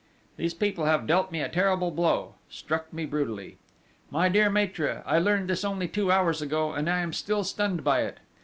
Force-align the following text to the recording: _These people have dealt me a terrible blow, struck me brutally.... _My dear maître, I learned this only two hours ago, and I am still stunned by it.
_These 0.35 0.55
people 0.55 0.85
have 0.85 1.05
dealt 1.05 1.31
me 1.31 1.41
a 1.41 1.47
terrible 1.47 1.91
blow, 1.91 2.33
struck 2.49 2.91
me 2.91 3.05
brutally.... 3.05 3.59
_My 4.11 4.33
dear 4.33 4.49
maître, 4.49 5.03
I 5.05 5.19
learned 5.19 5.47
this 5.47 5.63
only 5.63 5.87
two 5.87 6.11
hours 6.11 6.41
ago, 6.41 6.73
and 6.73 6.89
I 6.89 7.01
am 7.01 7.13
still 7.13 7.43
stunned 7.43 7.83
by 7.83 8.01
it. 8.05 8.17